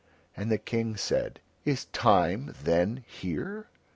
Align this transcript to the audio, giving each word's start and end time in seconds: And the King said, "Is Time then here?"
And 0.35 0.49
the 0.49 0.57
King 0.57 0.97
said, 0.97 1.41
"Is 1.63 1.85
Time 1.85 2.55
then 2.63 3.03
here?" 3.07 3.67